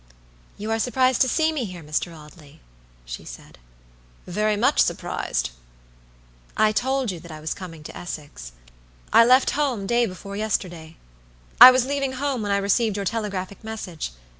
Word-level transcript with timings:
"You 0.57 0.71
are 0.71 0.79
surprised 0.79 1.21
to 1.21 1.29
see 1.29 1.51
me 1.51 1.65
here, 1.65 1.83
Mr. 1.83 2.11
Audley," 2.17 2.59
she 3.05 3.23
said. 3.23 3.59
"Very 4.25 4.57
much 4.57 4.79
surprised." 4.79 5.51
"I 6.57 6.71
told 6.71 7.11
you 7.11 7.19
that 7.19 7.31
I 7.31 7.39
was 7.39 7.53
coming 7.53 7.83
to 7.83 7.95
Essex. 7.95 8.53
I 9.13 9.23
left 9.23 9.51
home 9.51 9.85
day 9.85 10.07
before 10.07 10.35
yesterday. 10.35 10.97
I 11.59 11.69
was 11.69 11.85
leaving 11.85 12.13
home 12.13 12.41
when 12.41 12.51
I 12.51 12.57
received 12.57 12.95
your 12.95 13.05
telegraphic 13.05 13.63
message. 13.63 14.11